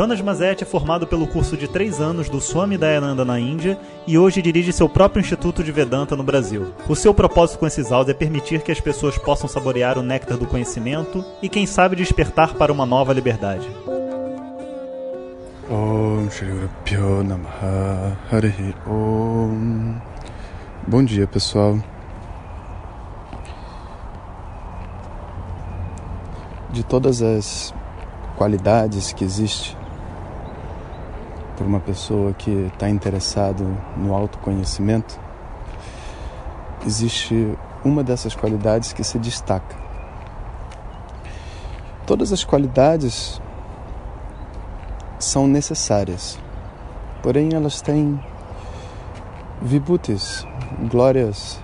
Jonas 0.00 0.22
Mazet 0.22 0.62
é 0.62 0.66
formado 0.66 1.06
pelo 1.06 1.26
curso 1.26 1.58
de 1.58 1.68
três 1.68 2.00
anos 2.00 2.30
do 2.30 2.40
Swami 2.40 2.78
Dayananda 2.78 3.22
na 3.22 3.38
Índia 3.38 3.78
e 4.06 4.16
hoje 4.16 4.40
dirige 4.40 4.72
seu 4.72 4.88
próprio 4.88 5.20
Instituto 5.20 5.62
de 5.62 5.70
Vedanta 5.70 6.16
no 6.16 6.22
Brasil. 6.22 6.72
O 6.88 6.96
seu 6.96 7.12
propósito 7.12 7.58
com 7.58 7.66
esses 7.66 7.92
áudios 7.92 8.16
é 8.16 8.18
permitir 8.18 8.62
que 8.62 8.72
as 8.72 8.80
pessoas 8.80 9.18
possam 9.18 9.46
saborear 9.46 9.98
o 9.98 10.02
néctar 10.02 10.38
do 10.38 10.46
conhecimento 10.46 11.22
e, 11.42 11.50
quem 11.50 11.66
sabe, 11.66 11.96
despertar 11.96 12.54
para 12.54 12.72
uma 12.72 12.86
nova 12.86 13.12
liberdade. 13.12 13.68
Om 15.68 16.30
Harihi 18.32 18.74
Om 18.86 19.96
Bom 20.88 21.04
dia 21.04 21.26
pessoal 21.26 21.78
De 26.70 26.82
todas 26.82 27.20
as 27.20 27.74
qualidades 28.38 29.12
que 29.12 29.22
existe 29.22 29.78
para 31.60 31.68
uma 31.68 31.80
pessoa 31.80 32.32
que 32.32 32.50
está 32.72 32.88
interessado 32.88 33.76
no 33.94 34.14
autoconhecimento, 34.14 35.20
existe 36.86 37.54
uma 37.84 38.02
dessas 38.02 38.34
qualidades 38.34 38.94
que 38.94 39.04
se 39.04 39.18
destaca. 39.18 39.76
Todas 42.06 42.32
as 42.32 42.44
qualidades 42.44 43.42
são 45.18 45.46
necessárias, 45.46 46.38
porém 47.22 47.52
elas 47.52 47.82
têm 47.82 48.18
vibutes, 49.60 50.46
glórias, 50.90 51.62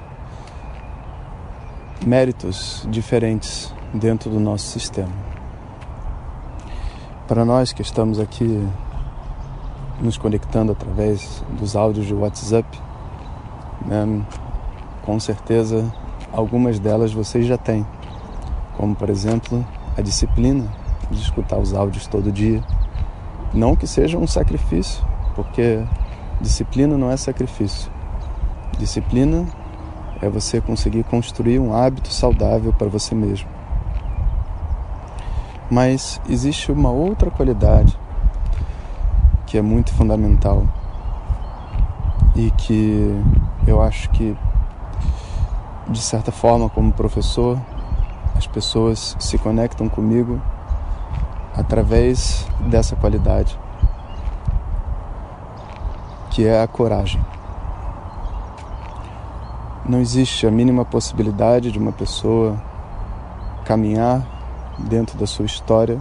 méritos 2.05 2.87
diferentes 2.91 3.73
dentro 3.95 4.29
do 4.29 4.39
nosso 4.39 4.67
sistema. 4.67 5.15
Para 7.27 7.47
nós 7.47 7.73
que 7.73 7.81
estamos 7.81 8.21
aqui 8.21 8.63
nos 10.01 10.19
conectando 10.19 10.73
através 10.73 11.43
dos 11.59 11.75
áudios 11.75 12.07
de 12.07 12.15
WhatsApp, 12.15 12.67
né, 13.85 14.23
com 15.05 15.19
certeza 15.19 15.93
algumas 16.33 16.79
delas 16.79 17.13
vocês 17.13 17.47
já 17.47 17.57
têm, 17.57 17.87
como 18.77 18.95
por 18.95 19.09
exemplo 19.09 19.65
a 19.97 20.03
disciplina 20.03 20.67
de 21.11 21.21
escutar 21.21 21.59
os 21.59 21.73
áudios 21.73 22.07
todo 22.07 22.33
dia. 22.33 22.63
Não 23.55 23.77
que 23.77 23.87
seja 23.87 24.19
um 24.19 24.27
sacrifício, 24.27 25.03
porque 25.35 25.83
disciplina 26.41 26.99
não 26.99 27.11
é 27.11 27.17
sacrifício. 27.17 27.91
Disciplina 28.79 29.47
é 30.21 30.29
você 30.29 30.61
conseguir 30.61 31.05
construir 31.05 31.59
um 31.59 31.75
hábito 31.75 32.13
saudável 32.13 32.73
para 32.73 32.89
você 32.89 33.15
mesmo. 33.15 33.49
Mas 35.71 36.21
existe 36.29 36.71
uma 36.71 36.91
outra 36.91 37.31
qualidade 37.31 37.99
que 39.57 39.61
é 39.61 39.63
muito 39.63 39.91
fundamental 39.95 40.67
e 42.35 42.51
que 42.51 43.25
eu 43.67 43.81
acho 43.81 44.11
que, 44.11 44.37
de 45.89 45.99
certa 45.99 46.31
forma, 46.31 46.69
como 46.69 46.93
professor, 46.93 47.59
as 48.37 48.47
pessoas 48.47 49.17
se 49.19 49.39
conectam 49.39 49.89
comigo 49.89 50.39
através 51.57 52.47
dessa 52.69 52.95
qualidade, 52.97 53.59
que 56.33 56.47
é 56.47 56.63
a 56.63 56.69
coragem. 56.69 57.25
Não 59.89 60.01
existe 60.01 60.47
a 60.47 60.51
mínima 60.51 60.85
possibilidade 60.85 61.73
de 61.73 61.79
uma 61.79 61.93
pessoa 61.93 62.63
caminhar 63.65 64.23
dentro 64.81 65.17
da 65.17 65.27
sua 65.27 65.47
história 65.47 65.99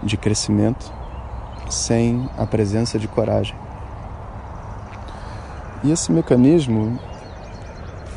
de 0.00 0.16
crescimento 0.16 0.94
sem 1.68 2.28
a 2.36 2.46
presença 2.46 2.98
de 2.98 3.08
coragem. 3.08 3.56
E 5.82 5.90
esse 5.90 6.10
mecanismo 6.10 6.98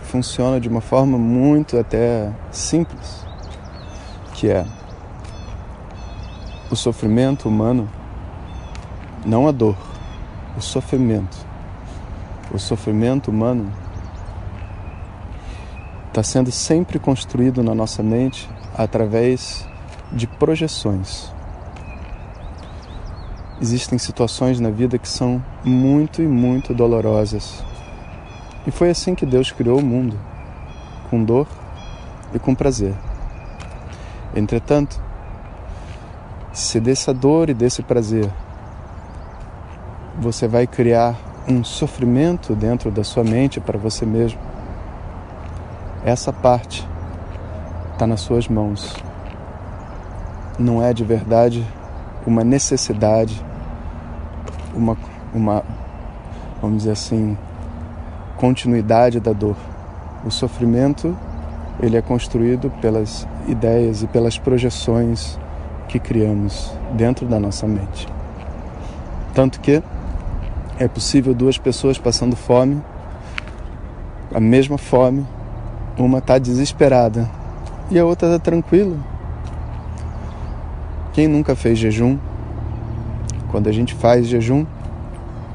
funciona 0.03 0.59
de 0.59 0.67
uma 0.67 0.81
forma 0.81 1.17
muito 1.17 1.77
até 1.77 2.31
simples, 2.51 3.25
que 4.33 4.49
é 4.49 4.65
o 6.71 6.75
sofrimento 6.75 7.47
humano, 7.47 7.89
não 9.25 9.47
a 9.47 9.51
dor, 9.51 9.77
o 10.57 10.61
sofrimento. 10.61 11.37
O 12.51 12.57
sofrimento 12.57 13.29
humano 13.29 13.71
está 16.07 16.23
sendo 16.23 16.51
sempre 16.51 16.97
construído 16.97 17.61
na 17.61 17.75
nossa 17.75 18.01
mente 18.01 18.49
através 18.75 19.67
de 20.11 20.25
projeções 20.25 21.31
existem 23.61 23.97
situações 23.97 24.59
na 24.59 24.69
vida 24.69 24.97
que 24.97 25.07
são 25.07 25.43
muito 25.63 26.21
e 26.21 26.27
muito 26.27 26.73
dolorosas. 26.73 27.63
E 28.65 28.71
foi 28.71 28.89
assim 28.89 29.15
que 29.15 29.25
Deus 29.25 29.51
criou 29.51 29.79
o 29.79 29.85
mundo, 29.85 30.17
com 31.09 31.23
dor 31.23 31.47
e 32.33 32.39
com 32.39 32.55
prazer. 32.55 32.93
Entretanto, 34.35 35.01
se 36.53 36.79
dessa 36.79 37.13
dor 37.13 37.49
e 37.49 37.53
desse 37.53 37.81
prazer 37.81 38.29
você 40.19 40.47
vai 40.47 40.67
criar 40.67 41.15
um 41.47 41.63
sofrimento 41.63 42.53
dentro 42.53 42.91
da 42.91 43.03
sua 43.03 43.23
mente 43.23 43.59
para 43.59 43.77
você 43.77 44.05
mesmo, 44.05 44.39
essa 46.03 46.31
parte 46.31 46.87
está 47.93 48.05
nas 48.05 48.21
suas 48.21 48.47
mãos. 48.47 48.95
Não 50.57 50.83
é 50.83 50.93
de 50.93 51.03
verdade 51.03 51.65
uma 52.25 52.43
necessidade 52.43 53.43
uma, 54.73 54.97
uma, 55.33 55.63
vamos 56.61 56.79
dizer 56.79 56.91
assim, 56.91 57.37
continuidade 58.37 59.19
da 59.19 59.33
dor. 59.33 59.55
O 60.25 60.31
sofrimento 60.31 61.15
ele 61.81 61.97
é 61.97 62.01
construído 62.01 62.69
pelas 62.81 63.27
ideias 63.47 64.03
e 64.03 64.07
pelas 64.07 64.37
projeções 64.37 65.39
que 65.87 65.99
criamos 65.99 66.71
dentro 66.93 67.25
da 67.25 67.39
nossa 67.39 67.67
mente. 67.67 68.07
Tanto 69.33 69.59
que 69.59 69.81
é 70.77 70.87
possível 70.87 71.33
duas 71.33 71.57
pessoas 71.57 71.97
passando 71.97 72.35
fome, 72.35 72.81
a 74.33 74.39
mesma 74.39 74.77
fome, 74.77 75.25
uma 75.97 76.19
está 76.19 76.37
desesperada 76.37 77.29
e 77.89 77.97
a 77.97 78.05
outra 78.05 78.27
está 78.27 78.39
tranquila. 78.39 78.97
Quem 81.13 81.27
nunca 81.27 81.55
fez 81.55 81.79
jejum 81.79 82.17
quando 83.51 83.67
a 83.67 83.71
gente 83.71 83.93
faz 83.93 84.27
jejum 84.27 84.65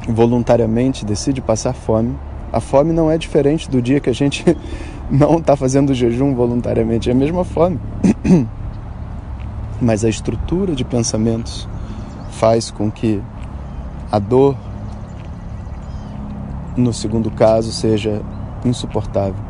voluntariamente, 0.08 1.04
decide 1.04 1.40
passar 1.40 1.72
fome, 1.72 2.16
a 2.52 2.60
fome 2.60 2.92
não 2.92 3.10
é 3.10 3.18
diferente 3.18 3.70
do 3.70 3.80
dia 3.80 4.00
que 4.00 4.10
a 4.10 4.14
gente 4.14 4.44
não 5.10 5.38
está 5.38 5.56
fazendo 5.56 5.94
jejum 5.94 6.34
voluntariamente, 6.34 7.08
é 7.08 7.12
a 7.12 7.16
mesma 7.16 7.44
fome. 7.44 7.78
Mas 9.80 10.04
a 10.04 10.08
estrutura 10.08 10.74
de 10.74 10.84
pensamentos 10.84 11.68
faz 12.30 12.70
com 12.70 12.90
que 12.90 13.20
a 14.10 14.18
dor, 14.18 14.56
no 16.76 16.92
segundo 16.92 17.30
caso, 17.30 17.72
seja 17.72 18.22
insuportável. 18.64 19.42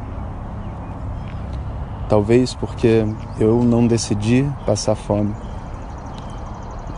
Talvez 2.09 2.55
porque 2.55 3.05
eu 3.38 3.62
não 3.62 3.87
decidi 3.87 4.47
passar 4.66 4.94
fome 4.94 5.35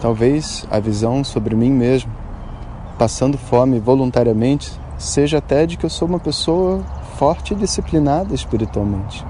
Talvez 0.00 0.66
a 0.70 0.78
visão 0.78 1.24
sobre 1.24 1.54
mim 1.54 1.70
mesmo, 1.70 2.12
passando 2.98 3.38
fome 3.38 3.80
voluntariamente, 3.80 4.78
seja 4.98 5.38
até 5.38 5.64
de 5.64 5.76
que 5.76 5.86
eu 5.86 5.90
sou 5.90 6.06
uma 6.06 6.18
pessoa 6.18 6.82
forte 7.18 7.54
e 7.54 7.56
disciplinada 7.56 8.34
espiritualmente. 8.34 9.24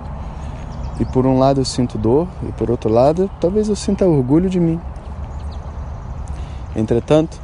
E 0.99 1.05
por 1.05 1.25
um 1.25 1.39
lado 1.39 1.61
eu 1.61 1.65
sinto 1.65 1.97
dor, 1.97 2.27
e 2.43 2.51
por 2.53 2.69
outro 2.69 2.91
lado, 2.91 3.31
talvez 3.41 3.69
eu 3.69 3.77
sinta 3.77 4.07
orgulho 4.07 4.51
de 4.51 4.59
mim. 4.59 4.81
Entretanto, 6.75 7.39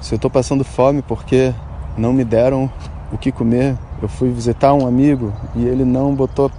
se 0.00 0.14
eu 0.14 0.16
estou 0.16 0.30
passando 0.30 0.64
fome 0.64 1.02
porque 1.02 1.52
não 1.96 2.12
me 2.12 2.24
deram 2.24 2.70
o 3.12 3.18
que 3.18 3.32
comer, 3.32 3.76
eu 4.00 4.08
fui 4.08 4.30
visitar 4.30 4.72
um 4.74 4.86
amigo 4.86 5.32
e 5.56 5.66
ele 5.66 5.84
não 5.84 6.14
botou 6.14 6.50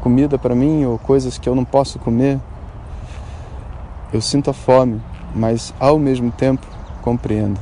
comida 0.00 0.38
para 0.38 0.54
mim 0.54 0.84
ou 0.86 0.98
coisas 0.98 1.36
que 1.36 1.48
eu 1.48 1.54
não 1.54 1.64
posso 1.64 1.98
comer, 1.98 2.40
eu 4.12 4.20
sinto 4.20 4.50
a 4.50 4.52
fome 4.52 5.00
mas 5.34 5.74
ao 5.80 5.98
mesmo 5.98 6.30
tempo 6.30 6.66
compreendo. 7.02 7.60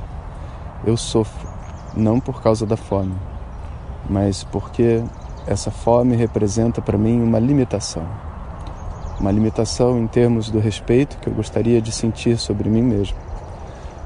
Eu 0.84 0.96
sofro, 0.96 1.48
não 1.96 2.20
por 2.20 2.42
causa 2.42 2.66
da 2.66 2.76
fome, 2.76 3.14
mas 4.08 4.44
porque 4.44 5.02
essa 5.46 5.70
fome 5.70 6.14
representa 6.14 6.80
para 6.80 6.98
mim 6.98 7.22
uma 7.22 7.38
limitação. 7.38 8.06
uma 9.20 9.30
limitação 9.30 10.00
em 10.00 10.06
termos 10.08 10.50
do 10.50 10.58
respeito 10.58 11.16
que 11.18 11.28
eu 11.28 11.32
gostaria 11.32 11.80
de 11.80 11.92
sentir 11.92 12.36
sobre 12.38 12.68
mim 12.68 12.82
mesmo, 12.82 13.16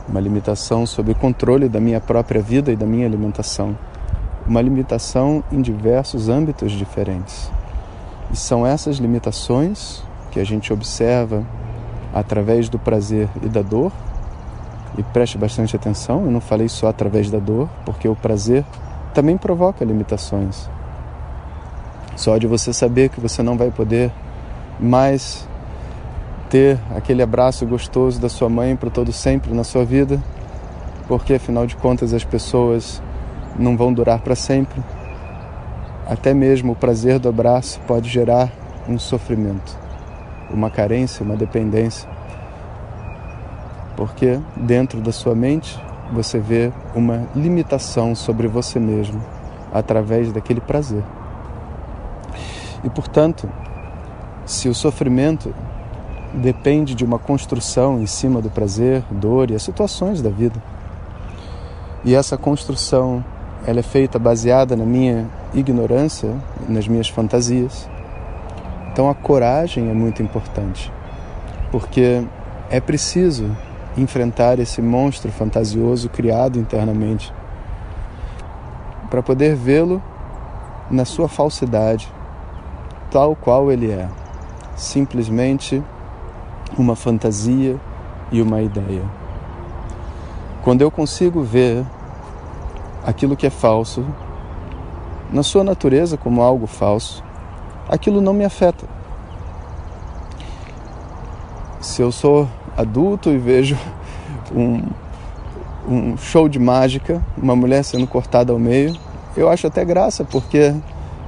uma 0.07 0.21
limitação 0.21 0.85
sobre 0.85 1.13
o 1.13 1.15
controle 1.15 1.69
da 1.69 1.81
minha 1.81 2.01
própria 2.01 2.43
vida 2.43 2.71
e 2.71 2.77
da 2.77 2.85
minha 2.85 3.07
alimentação, 3.07 3.77
uma 4.47 4.61
limitação 4.61 5.43
em 5.51 5.63
diversos 5.63 6.29
âmbitos 6.29 6.73
diferentes. 6.73 7.51
E 8.31 8.37
são 8.37 8.67
essas 8.67 8.97
limitações 8.97 10.03
que 10.31 10.39
a 10.39 10.45
gente 10.45 10.71
observa 10.73 11.43
através 12.19 12.69
do 12.69 12.79
prazer 12.79 13.29
e 13.43 13.49
da 13.49 13.63
dor. 13.63 13.93
E 14.97 15.03
preste 15.03 15.37
bastante 15.37 15.77
atenção, 15.77 16.25
eu 16.25 16.31
não 16.31 16.41
falei 16.41 16.69
só 16.69 16.89
através 16.89 17.31
da 17.31 17.39
dor, 17.39 17.69
porque 17.85 18.09
o 18.09 18.17
prazer 18.17 18.65
também 19.13 19.37
provoca 19.37 19.85
limitações. 19.85 20.71
Só 22.17 22.39
de 22.39 22.47
você 22.47 22.73
saber 22.73 23.11
que 23.11 23.21
você 23.21 23.43
não 23.43 23.59
vai 23.59 23.71
poder 23.71 24.11
mais 24.81 25.47
ter 26.49 26.79
aquele 26.95 27.23
abraço 27.23 27.67
gostoso 27.67 28.19
da 28.19 28.29
sua 28.29 28.49
mãe 28.49 28.75
para 28.75 28.89
todo 28.89 29.13
sempre 29.13 29.53
na 29.53 29.65
sua 29.65 29.85
vida, 29.85 30.19
porque 31.07 31.35
afinal 31.35 31.67
de 31.67 31.77
contas 31.77 32.15
as 32.15 32.25
pessoas 32.25 33.03
não 33.59 33.77
vão 33.77 33.93
durar 33.93 34.21
para 34.21 34.35
sempre. 34.35 34.83
Até 36.07 36.33
mesmo 36.33 36.73
o 36.73 36.77
prazer 36.77 37.19
do 37.19 37.29
abraço 37.29 37.81
pode 37.87 38.09
gerar 38.09 38.51
um 38.89 38.99
sofrimento, 38.99 39.77
uma 40.51 40.71
carência, 40.71 41.25
uma 41.25 41.37
dependência. 41.37 42.09
Porque 43.97 44.39
dentro 44.57 45.01
da 45.01 45.13
sua 45.13 45.35
mente 45.35 45.81
você 46.13 46.39
vê 46.39 46.73
uma 46.95 47.27
limitação 47.35 48.15
sobre 48.15 48.47
você 48.47 48.79
mesmo 48.79 49.23
através 49.73 50.33
daquele 50.33 50.61
prazer. 50.61 51.03
E 52.85 52.91
portanto, 52.91 53.49
se 54.45 54.69
o 54.69 54.75
sofrimento 54.75 55.53
depende 56.33 56.95
de 56.95 57.05
uma 57.05 57.19
construção 57.19 58.01
em 58.01 58.07
cima 58.07 58.41
do 58.41 58.51
prazer, 58.51 59.03
dor 59.11 59.51
e 59.51 59.55
as 59.55 59.63
situações 59.63 60.23
da 60.23 60.31
vida, 60.31 60.63
e 62.05 62.15
essa 62.15 62.37
construção 62.37 63.25
ela 63.67 63.81
é 63.81 63.83
feita 63.83 64.19
baseada 64.19 64.77
na 64.77 64.85
minha 64.85 65.27
ignorância, 65.53 66.33
nas 66.69 66.87
minhas 66.87 67.09
fantasias. 67.09 67.89
Então 68.97 69.11
a 69.11 69.15
coragem 69.15 69.91
é 69.91 69.93
muito 69.93 70.23
importante, 70.23 70.91
porque 71.71 72.27
é 72.71 72.81
preciso 72.81 73.55
enfrentar 73.95 74.59
esse 74.59 74.81
monstro 74.81 75.31
fantasioso 75.31 76.09
criado 76.09 76.59
internamente 76.59 77.31
para 79.11 79.23
poder 79.23 79.55
vê-lo 79.55 80.03
na 80.91 81.05
sua 81.05 81.29
falsidade, 81.29 82.11
tal 83.11 83.37
qual 83.37 83.71
ele 83.71 83.91
é, 83.91 84.09
simplesmente 84.75 85.83
uma 86.79 86.97
fantasia 86.97 87.79
e 88.33 88.41
uma 88.41 88.63
ideia. 88.63 89.05
Quando 90.63 90.81
eu 90.81 90.91
consigo 90.91 91.43
ver 91.43 91.85
aquilo 93.05 93.37
que 93.37 93.47
é 93.47 93.51
falso, 93.51 94.07
na 95.31 95.43
sua 95.43 95.63
natureza 95.63 96.17
como 96.17 96.41
algo 96.41 96.67
falso, 96.67 97.26
aquilo 97.89 98.21
não 98.21 98.33
me 98.33 98.45
afeta. 98.45 98.87
Se 101.81 102.03
eu 102.03 102.11
sou 102.11 102.49
adulto 102.77 103.31
e 103.31 103.39
vejo 103.39 103.77
um, 104.55 104.83
um 105.89 106.17
show 106.17 106.49
de 106.49 106.59
mágica, 106.59 107.23
uma 107.37 107.55
mulher 107.55 107.85
sendo 107.85 108.07
cortada 108.07 108.53
ao 108.53 108.59
meio, 108.59 108.95
eu 109.37 109.49
acho 109.49 109.67
até 109.67 109.85
graça, 109.85 110.25
porque 110.25 110.75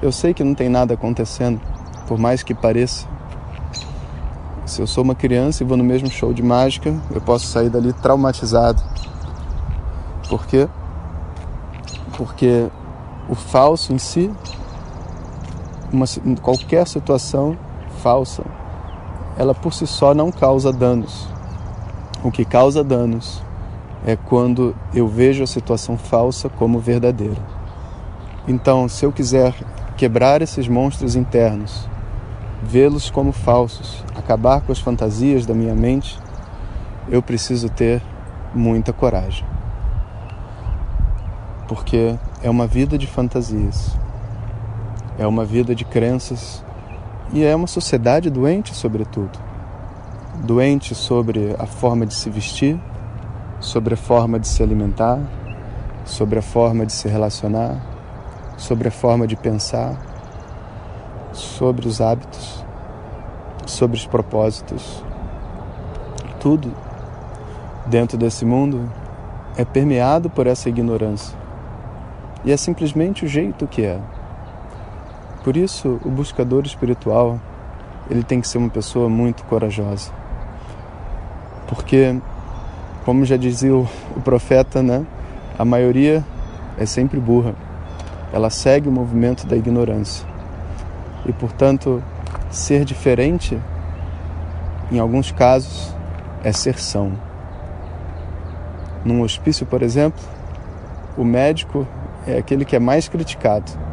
eu 0.02 0.10
sei 0.10 0.34
que 0.34 0.43
não 0.43 0.55
tem 0.55 0.69
nada 0.69 0.94
acontecendo, 0.94 1.60
por 2.06 2.19
mais 2.19 2.43
que 2.43 2.55
pareça. 2.55 3.06
Se 4.66 4.82
eu 4.82 4.87
sou 4.87 5.02
uma 5.02 5.14
criança 5.14 5.62
e 5.62 5.66
vou 5.66 5.76
no 5.76 5.84
mesmo 5.84 6.11
show 6.11 6.32
de 6.32 6.43
mágica, 6.43 6.94
eu 7.14 7.20
posso 7.20 7.46
sair 7.46 7.70
dali 7.70 7.93
traumatizado. 7.93 8.82
Por 10.28 10.46
quê? 10.46 10.69
porque 12.19 12.66
o 13.28 13.34
falso 13.37 13.93
em 13.93 13.99
si, 13.99 14.28
uma, 15.93 16.06
qualquer 16.43 16.87
situação 16.87 17.56
falsa, 18.02 18.44
ela 19.37 19.55
por 19.55 19.73
si 19.73 19.87
só 19.87 20.14
não 20.14 20.31
causa 20.31 20.73
danos. 20.73 21.29
O 22.23 22.31
que 22.31 22.44
causa 22.44 22.82
danos 22.82 23.43
é 24.06 24.17
quando 24.17 24.75
eu 24.93 25.06
vejo 25.06 25.43
a 25.43 25.46
situação 25.46 25.96
falsa 25.96 26.49
como 26.49 26.79
verdadeira. 26.79 27.40
Então, 28.46 28.88
se 28.88 29.05
eu 29.05 29.12
quiser 29.12 29.55
quebrar 29.96 30.43
esses 30.43 30.69
monstros 30.69 31.14
internos, 31.14 31.88
vê-los 32.62 33.11
como 33.11 33.32
falsos, 33.32 34.05
acabar 34.17 34.61
com 34.61 34.73
as 34.73 34.79
fantasias 34.79 35.46
da 35.46 35.55
minha 35.55 35.75
mente, 35.75 36.19
eu 37.08 37.23
preciso 37.23 37.69
ter 37.69 38.02
muita 38.55 38.93
coragem 38.93 39.44
porque 41.69 42.17
é 42.43 42.49
uma 42.49 42.67
vida 42.67 42.96
de 42.96 43.06
fantasias, 43.06 43.94
é 45.18 45.26
uma 45.26 45.44
vida 45.44 45.74
de 45.74 45.84
crenças 45.84 46.64
e 47.32 47.44
é 47.44 47.54
uma 47.54 47.66
sociedade 47.66 48.30
doente, 48.30 48.74
sobretudo. 48.74 49.38
Doente 50.44 50.94
sobre 50.94 51.56
a 51.58 51.66
forma 51.66 52.06
de 52.06 52.14
se 52.14 52.30
vestir, 52.30 52.80
sobre 53.60 53.94
a 53.94 53.96
forma 53.96 54.38
de 54.38 54.46
se 54.46 54.62
alimentar, 54.62 55.18
sobre 56.04 56.38
a 56.38 56.42
forma 56.42 56.86
de 56.86 56.92
se 56.92 57.08
relacionar, 57.08 57.84
sobre 58.56 58.88
a 58.88 58.90
forma 58.90 59.26
de 59.26 59.34
pensar, 59.34 59.98
sobre 61.32 61.88
os 61.88 62.00
hábitos, 62.00 62.64
sobre 63.66 63.96
os 63.96 64.06
propósitos. 64.06 65.04
Tudo 66.38 66.72
dentro 67.86 68.16
desse 68.16 68.44
mundo 68.44 68.90
é 69.56 69.64
permeado 69.64 70.30
por 70.30 70.46
essa 70.46 70.68
ignorância. 70.68 71.36
E 72.44 72.52
é 72.52 72.56
simplesmente 72.56 73.24
o 73.24 73.28
jeito 73.28 73.66
que 73.66 73.82
é. 73.82 74.00
Por 75.48 75.56
isso, 75.56 75.98
o 76.04 76.10
buscador 76.10 76.66
espiritual, 76.66 77.40
ele 78.10 78.22
tem 78.22 78.38
que 78.38 78.46
ser 78.46 78.58
uma 78.58 78.68
pessoa 78.68 79.08
muito 79.08 79.44
corajosa. 79.44 80.12
Porque, 81.66 82.20
como 83.06 83.24
já 83.24 83.38
dizia 83.38 83.74
o, 83.74 83.88
profeta, 84.22 84.82
né, 84.82 85.06
a 85.58 85.64
maioria 85.64 86.22
é 86.76 86.84
sempre 86.84 87.18
burra. 87.18 87.54
Ela 88.30 88.50
segue 88.50 88.90
o 88.90 88.92
movimento 88.92 89.46
da 89.46 89.56
ignorância. 89.56 90.28
E, 91.24 91.32
portanto, 91.32 92.02
ser 92.50 92.84
diferente, 92.84 93.58
em 94.92 94.98
alguns 94.98 95.32
casos, 95.32 95.96
é 96.44 96.52
ser 96.52 96.78
são. 96.78 97.12
Num 99.02 99.23
hospício, 99.23 99.64
por 99.64 99.80
exemplo, 99.80 100.20
o 101.16 101.25
médico 101.25 101.88
é 102.26 102.37
aquele 102.37 102.66
que 102.66 102.76
é 102.76 102.78
mais 102.78 103.08
criticado. 103.08 103.88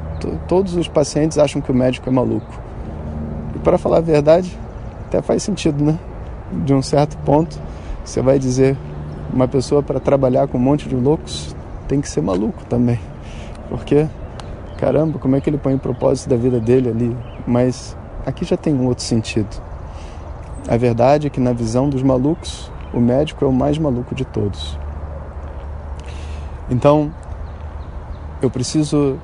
Todos 0.48 0.76
os 0.76 0.88
pacientes 0.88 1.38
acham 1.38 1.62
que 1.62 1.72
o 1.72 1.76
médico 1.76 2.10
é 2.10 2.12
maluco. 2.12 2.60
E 3.56 3.60
para 3.60 3.78
falar 3.78 3.98
a 3.98 4.02
verdade, 4.02 4.58
até 5.08 5.22
faz 5.22 5.44
sentido, 5.44 5.84
né? 5.84 5.98
De 6.66 6.74
um 6.74 6.82
certo 6.82 7.18
ponto, 7.20 7.60
você 8.04 8.22
vai 8.22 8.38
dizer 8.38 8.78
uma 9.34 9.48
pessoa 9.48 9.82
para 9.82 10.00
trabalhar 10.00 10.48
com 10.48 10.58
um 10.58 10.62
monte 10.62 10.88
de 10.88 10.96
loucos 10.96 11.56
tem 11.88 12.02
que 12.02 12.10
ser 12.10 12.22
maluco 12.22 12.66
também. 12.66 13.00
Porque, 13.70 14.08
caramba, 14.78 15.20
como 15.20 15.36
é 15.36 15.42
que 15.42 15.50
ele 15.50 15.58
põe 15.58 15.74
o 15.74 15.80
propósito 15.80 16.30
da 16.30 16.36
vida 16.36 16.60
dele 16.60 16.90
ali? 16.90 17.18
Mas 17.46 17.96
aqui 18.26 18.46
já 18.46 18.58
tem 18.58 18.74
um 18.74 18.88
outro 18.88 19.04
sentido. 19.04 19.62
A 20.68 20.78
verdade 20.78 21.28
é 21.28 21.30
que, 21.30 21.40
na 21.40 21.54
visão 21.54 21.90
dos 21.90 22.02
malucos, 22.02 22.72
o 22.94 23.00
médico 23.00 23.46
é 23.46 23.48
o 23.48 23.54
mais 23.54 23.78
maluco 23.78 24.16
de 24.16 24.26
todos. 24.26 24.78
Então, 26.70 27.12
eu 28.42 28.50
preciso 28.50 29.20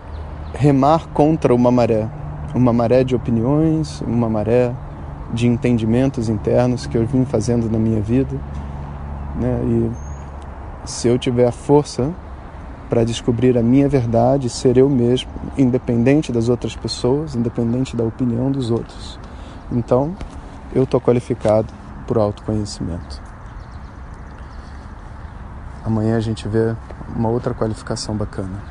remar 0.54 1.08
contra 1.10 1.54
uma 1.54 1.72
maré, 1.72 2.08
uma 2.54 2.74
maré 2.74 3.04
de 3.04 3.16
opiniões, 3.16 4.02
uma 4.02 4.30
maré 4.30 4.74
de 5.34 5.48
entendimentos 5.48 6.30
internos 6.30 6.86
que 6.86 6.98
eu 6.98 7.06
vim 7.06 7.26
fazendo 7.26 7.70
na 7.70 7.78
minha 7.78 8.02
vida, 8.02 8.36
né? 9.36 9.62
E 9.64 9.92
se 10.88 11.08
eu 11.08 11.18
tiver 11.18 11.48
a 11.48 11.52
força 11.52 12.12
para 12.90 13.04
descobrir 13.04 13.58
a 13.58 13.64
minha 13.64 13.88
verdade, 13.88 14.50
ser 14.50 14.78
eu 14.78 14.90
mesmo, 14.90 15.32
independente 15.58 16.32
das 16.32 16.50
outras 16.50 16.76
pessoas, 16.76 17.36
independente 17.36 17.96
da 17.96 18.04
opinião 18.04 18.52
dos 18.52 18.70
outros, 18.70 19.18
então 19.72 20.14
eu 20.74 20.84
estou 20.84 21.00
qualificado 21.00 21.68
por 22.06 22.18
autoconhecimento. 22.18 23.22
Amanhã 25.86 26.18
a 26.18 26.20
gente 26.20 26.48
vê 26.48 26.76
uma 27.16 27.30
outra 27.30 27.54
qualificação 27.54 28.16
bacana. 28.16 28.71